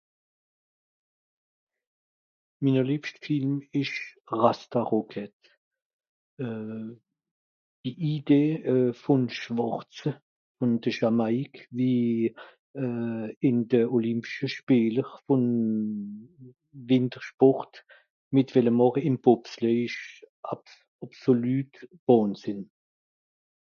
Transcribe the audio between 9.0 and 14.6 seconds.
vun Schwàrtze vun de Jamaique wie in de Olympische